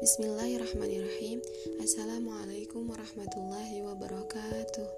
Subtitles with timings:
[0.00, 1.44] Bismillahirrahmanirrahim.
[1.76, 4.88] Assalamualaikum warahmatullahi wabarakatuh.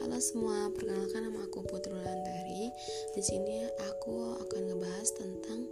[0.00, 2.72] Halo semua, perkenalkan nama aku Putri Landari.
[3.12, 3.60] Di sini
[3.92, 5.68] aku akan ngebahas tentang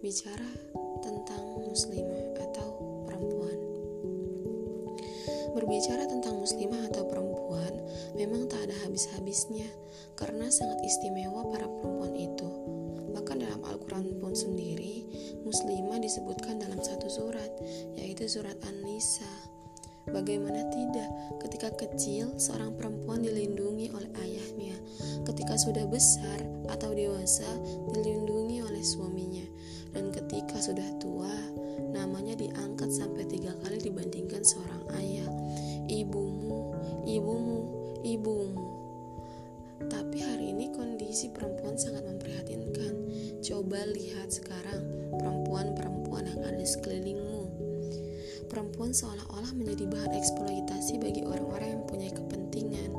[0.00, 0.48] bicara
[1.04, 2.68] tentang muslimah atau
[3.04, 3.58] perempuan.
[5.52, 7.76] Berbicara tentang muslimah atau perempuan
[8.16, 9.68] memang tak ada habis-habisnya
[10.16, 12.48] karena sangat istimewa para perempuan itu.
[13.10, 15.06] Bahkan dalam Al-Quran pun sendiri,
[15.42, 17.50] muslimah disebutkan dalam satu surat,
[17.98, 19.28] yaitu surat An-Nisa.
[20.10, 21.10] Bagaimana tidak,
[21.44, 24.74] ketika kecil seorang perempuan dilindungi oleh ayahnya,
[25.28, 26.40] ketika sudah besar
[26.72, 27.46] atau dewasa
[27.94, 29.44] dilindungi oleh suaminya,
[29.92, 31.30] dan ketika sudah tua,
[31.92, 35.30] namanya diangkat sampai tiga kali dibandingkan seorang ayah,
[35.86, 37.60] ibumu, ibumu,
[38.00, 38.79] ibumu.
[40.10, 42.98] Tapi hari ini kondisi perempuan sangat memprihatinkan.
[43.46, 44.82] Coba lihat sekarang
[45.14, 47.46] perempuan-perempuan yang ada sekelilingmu.
[48.50, 52.90] Perempuan seolah-olah menjadi bahan eksploitasi bagi orang-orang yang punya kepentingan.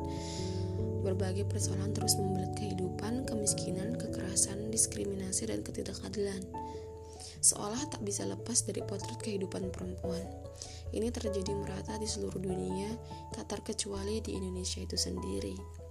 [1.04, 6.40] Berbagai persoalan terus membelit kehidupan, kemiskinan, kekerasan, diskriminasi, dan ketidakadilan.
[7.44, 10.24] Seolah tak bisa lepas dari potret kehidupan perempuan.
[10.96, 12.88] Ini terjadi merata di seluruh dunia,
[13.36, 15.81] tak terkecuali di Indonesia itu sendiri.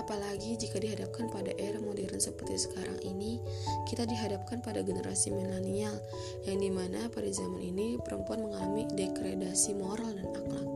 [0.00, 3.42] Apalagi jika dihadapkan pada era modern seperti sekarang ini,
[3.88, 5.94] kita dihadapkan pada generasi milenial
[6.46, 10.68] yang di mana pada zaman ini perempuan mengalami degradasi moral dan akhlak.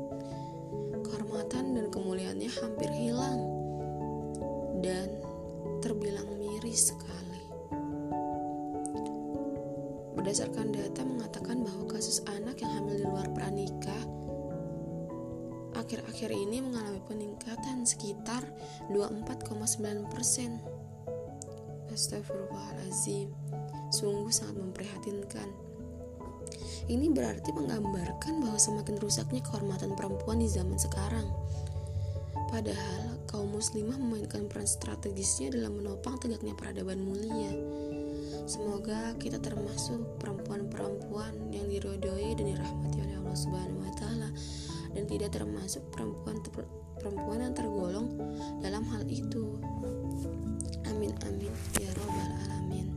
[1.06, 3.40] Kehormatan dan kemuliaannya hampir hilang
[4.80, 5.08] dan
[5.84, 7.44] terbilang miris sekali.
[10.16, 14.04] Berdasarkan data mengatakan bahwa kasus anak yang hamil di luar pranikah
[15.90, 18.46] akhir-akhir ini mengalami peningkatan sekitar
[18.94, 20.62] 24,9 persen.
[21.90, 23.26] Astagfirullahaladzim,
[23.90, 25.50] sungguh sangat memprihatinkan.
[26.86, 31.26] Ini berarti menggambarkan bahwa semakin rusaknya kehormatan perempuan di zaman sekarang.
[32.54, 37.50] Padahal kaum muslimah memainkan peran strategisnya dalam menopang tegaknya peradaban mulia.
[38.46, 44.30] Semoga kita termasuk perempuan-perempuan yang dirodoi dan dirahmati oleh Allah Subhanahu wa taala
[44.94, 46.38] dan tidak termasuk perempuan
[47.00, 48.08] perempuan yang tergolong
[48.60, 49.56] dalam hal itu.
[50.86, 52.88] Amin amin ya robbal alamin.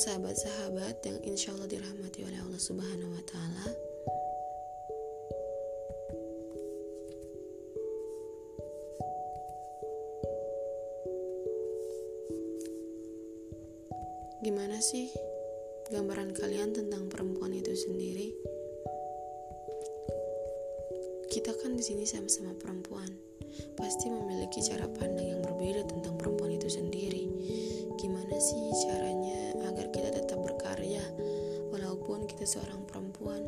[0.00, 3.68] Sahabat-sahabat yang insya Allah dirahmati oleh Allah Subhanahu wa Ta'ala,
[14.40, 15.12] gimana sih
[15.90, 18.30] gambaran kalian tentang perempuan itu sendiri.
[21.26, 23.10] Kita kan di sini sama-sama perempuan,
[23.74, 27.26] pasti memiliki cara pandang yang berbeda tentang perempuan itu sendiri.
[27.98, 31.02] Gimana sih caranya agar kita tetap berkarya
[31.74, 33.42] walaupun kita seorang perempuan?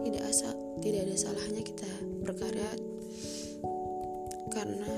[0.00, 1.92] Tidak asa, tidak ada salahnya kita
[2.24, 2.72] berkarya
[4.48, 4.96] karena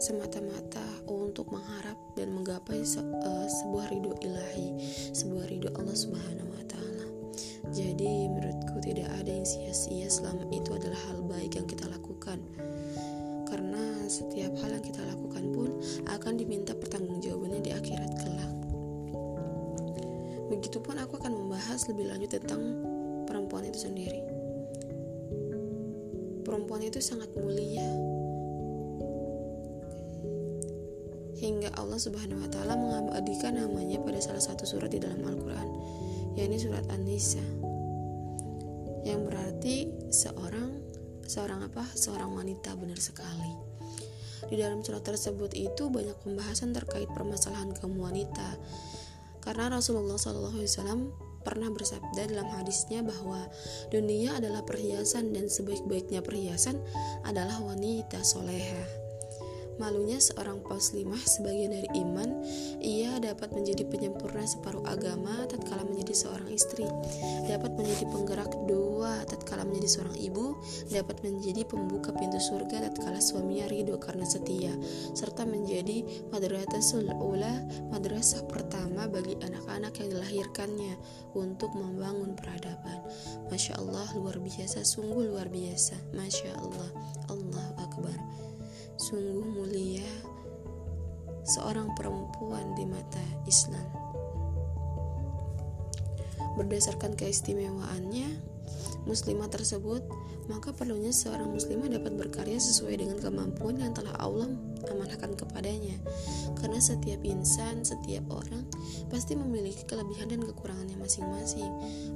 [0.00, 4.80] semata-mata untuk mengharap dan menggapai se uh, sebuah ridho ilahi,
[5.12, 7.06] sebuah ridho Allah Subhanahu wa taala.
[7.68, 12.40] Jadi menurutku tidak ada yang sia-sia selama itu adalah hal baik yang kita lakukan.
[13.44, 15.68] Karena setiap hal yang kita lakukan pun
[16.08, 18.52] akan diminta pertanggungjawabannya di akhirat kelak.
[20.48, 22.62] Begitupun aku akan membahas lebih lanjut tentang
[23.28, 24.24] perempuan itu sendiri.
[26.40, 27.86] Perempuan itu sangat mulia,
[31.40, 35.68] hingga Allah Subhanahu wa taala mengabadikan namanya pada salah satu surat di dalam Al-Qur'an,
[36.36, 37.40] yakni surat An-Nisa.
[39.00, 39.76] Yang berarti
[40.12, 40.70] seorang
[41.24, 41.88] seorang apa?
[41.96, 43.56] Seorang wanita benar sekali.
[44.52, 48.60] Di dalam surat tersebut itu banyak pembahasan terkait permasalahan kaum wanita.
[49.40, 53.48] Karena Rasulullah SAW pernah bersabda dalam hadisnya bahwa
[53.88, 56.76] dunia adalah perhiasan dan sebaik-baiknya perhiasan
[57.24, 58.99] adalah wanita soleha.
[59.80, 62.40] Malunya seorang muslimah sebagian dari iman,
[62.80, 66.88] ia dapat menjadi penyempurna separuh agama tatkala menjadi seorang istri,
[67.44, 70.56] dapat menjadi penggerak dua tatkala menjadi seorang ibu,
[70.88, 74.72] dapat menjadi pembuka pintu surga tatkala suaminya ridho karena setia,
[75.12, 77.60] serta menjadi madrasatul ula,
[77.92, 80.96] madrasah pertama bagi anak-anak yang dilahirkannya
[81.36, 83.04] untuk membangun peradaban.
[83.52, 86.16] Masya Allah luar biasa, sungguh luar biasa.
[86.16, 86.90] Masya Allah,
[87.28, 88.16] Allah Akbar.
[89.00, 90.04] Sungguh mulia
[91.40, 93.88] seorang perempuan di mata Islam.
[96.60, 98.28] Berdasarkan keistimewaannya,
[99.08, 100.04] muslimah tersebut,
[100.52, 104.52] maka perlunya seorang muslimah dapat berkarya sesuai dengan kemampuan yang telah Allah
[104.90, 105.96] amanahkan kepadanya.
[106.58, 108.66] Karena setiap insan, setiap orang
[109.08, 111.70] pasti memiliki kelebihan dan kekurangannya masing-masing.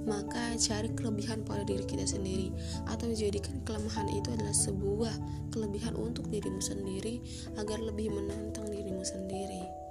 [0.05, 2.51] Maka cari kelebihan pada diri kita sendiri
[2.91, 5.15] atau jadikan kelemahan itu adalah sebuah
[5.55, 7.23] kelebihan untuk dirimu sendiri
[7.57, 9.85] agar lebih menantang dirimu sendiri.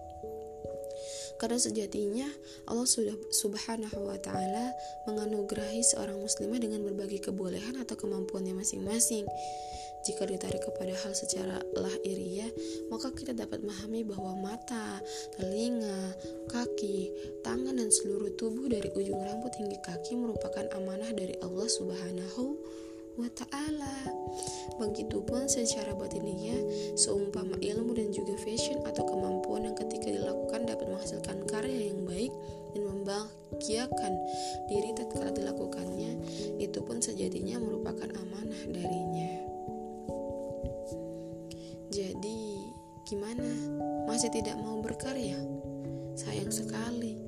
[1.44, 2.30] Karena sejatinya
[2.71, 4.71] Allah sudah subhanahu wa ta'ala
[5.12, 9.27] menganugerahi seorang muslimah dengan berbagai kebolehan atau kemampuannya masing-masing.
[10.07, 12.43] Jika ditarik kepada hal secara lahiriah,
[13.03, 15.03] maka kita dapat memahami bahwa mata,
[15.35, 16.15] telinga,
[16.47, 17.11] kaki,
[17.44, 22.55] tangan, dan seluruh tubuh dari ujung rambut hingga kaki merupakan amanah dari Allah Subhanahu
[23.19, 24.07] wa ta'ala.
[24.79, 26.52] Begitupun secara batinnya,
[44.23, 45.35] Masih tidak mau berkarya?
[46.15, 47.19] Sayang sekali.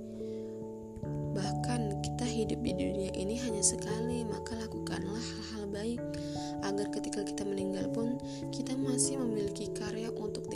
[1.35, 5.99] Bahkan kita hidup di dunia ini hanya sekali, maka lakukanlah hal-hal baik
[6.63, 8.15] agar ketika kita meninggal pun
[8.47, 10.47] kita masih memiliki karya untuk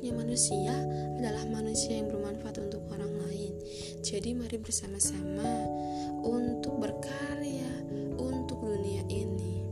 [0.00, 0.74] sebaik-baiknya manusia
[1.20, 3.52] adalah manusia yang bermanfaat untuk orang lain?
[4.00, 5.68] Jadi mari bersama-sama
[6.24, 7.68] untuk berkarya
[8.16, 9.69] untuk dunia ini.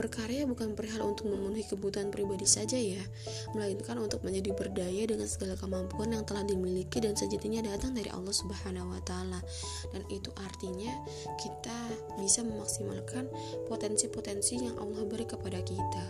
[0.00, 3.04] Berkarya bukan perihal untuk memenuhi kebutuhan pribadi saja ya,
[3.52, 8.32] melainkan untuk menjadi berdaya dengan segala kemampuan yang telah dimiliki dan sejatinya datang dari Allah
[8.32, 9.44] Subhanahu wa taala.
[9.92, 10.96] Dan itu artinya
[11.36, 11.76] kita
[12.16, 13.28] bisa memaksimalkan
[13.68, 16.06] potensi-potensi yang Allah beri kepada kita.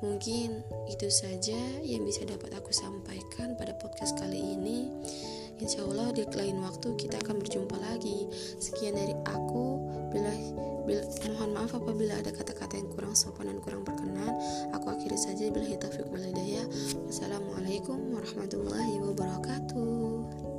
[0.00, 4.88] Mungkin itu saja yang bisa dapat aku sampaikan pada podcast kali ini.
[5.58, 8.30] Insya Allah di lain waktu kita akan berjumpa lagi.
[8.62, 9.82] Sekian dari aku.
[10.14, 10.30] Bila,
[10.86, 11.02] bila
[11.34, 14.32] mohon maaf apabila ada kata-kata yang kurang sopan dan kurang berkenan.
[14.74, 16.66] Aku akhiri saja bila taufiq walhidayah.
[17.10, 20.57] Wassalamualaikum warahmatullahi wabarakatuh.